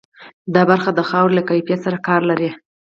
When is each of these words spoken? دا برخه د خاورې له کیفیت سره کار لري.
دا 0.53 0.61
برخه 0.71 0.89
د 0.95 0.99
خاورې 1.09 1.33
له 1.37 1.43
کیفیت 1.49 1.79
سره 1.85 1.97
کار 2.07 2.21
لري. 2.29 2.49